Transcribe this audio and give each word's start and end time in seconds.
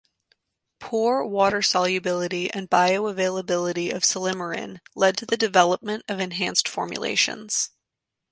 Poor 0.79 1.23
water 1.23 1.61
solubility 1.61 2.49
and 2.51 2.67
bioavailability 2.71 3.93
of 3.93 4.01
silymarin 4.01 4.79
led 4.95 5.15
to 5.15 5.27
the 5.27 5.37
development 5.37 6.03
of 6.07 6.19
enhanced 6.19 6.67
formulations. 6.67 7.69